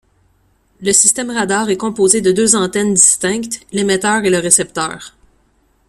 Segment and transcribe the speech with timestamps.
[0.81, 5.15] Le système radar est composé de deux antennes distinctes, l'émetteur et le récepteur.